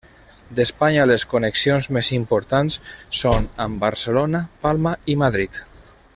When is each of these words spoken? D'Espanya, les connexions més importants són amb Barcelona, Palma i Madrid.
D'Espanya, 0.59 1.03
les 1.09 1.25
connexions 1.33 1.89
més 1.97 2.09
importants 2.17 2.79
són 3.19 3.47
amb 3.67 3.81
Barcelona, 3.85 4.43
Palma 4.65 4.97
i 5.15 5.19
Madrid. 5.27 5.63